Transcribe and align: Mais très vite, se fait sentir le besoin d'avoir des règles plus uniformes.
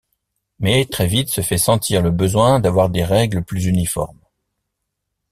Mais 0.57 0.85
très 0.87 1.05
vite, 1.05 1.29
se 1.29 1.41
fait 1.41 1.59
sentir 1.59 2.01
le 2.01 2.09
besoin 2.09 2.59
d'avoir 2.59 2.89
des 2.89 3.03
règles 3.03 3.43
plus 3.43 3.65
uniformes. 3.65 4.17